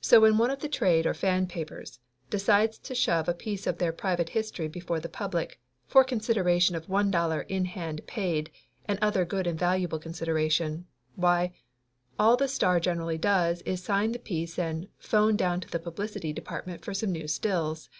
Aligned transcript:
So 0.00 0.18
when 0.20 0.38
one 0.38 0.50
of 0.50 0.60
the 0.60 0.66
trade 0.70 1.04
or 1.04 1.12
fan 1.12 1.46
papers 1.46 2.00
decides 2.30 2.78
to 2.78 2.94
shove 2.94 3.28
a 3.28 3.34
piece 3.34 3.66
of 3.66 3.76
their 3.76 3.92
private 3.92 4.30
history 4.30 4.66
before 4.66 4.98
the 4.98 5.10
public 5.10 5.60
for 5.86 6.04
consideration 6.04 6.74
of 6.74 6.88
one 6.88 7.10
dollar 7.10 7.42
in 7.42 7.66
hand 7.66 8.06
paid 8.06 8.50
and 8.86 8.98
other 9.02 9.26
good 9.26 9.46
and 9.46 9.58
valua 9.58 9.90
ble 9.90 9.98
consideration, 9.98 10.86
why, 11.16 11.52
all 12.18 12.38
the 12.38 12.48
star 12.48 12.80
generally 12.80 13.18
does 13.18 13.60
is 13.66 13.84
sign 13.84 14.12
the 14.12 14.18
piece 14.18 14.58
and 14.58 14.88
'phone 14.96 15.36
down 15.36 15.60
to 15.60 15.68
the 15.68 15.78
publicity 15.78 16.32
depart 16.32 16.66
ment 16.66 16.82
for 16.82 16.94
some 16.94 17.12
new 17.12 17.28
stills. 17.28 17.90